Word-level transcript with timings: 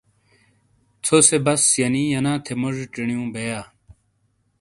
ژھو 1.05 1.17
سے 1.27 1.37
بس 1.45 1.63
ینی 1.79 2.03
ینا 2.13 2.33
تھے 2.43 2.53
موجی 2.61 2.85
چینیو 2.93 3.23
بیئیا۔ 3.33 3.61